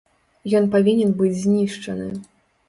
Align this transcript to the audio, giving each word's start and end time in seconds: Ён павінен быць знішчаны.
Ён 0.59 0.65
павінен 0.75 1.11
быць 1.19 1.37
знішчаны. 1.43 2.09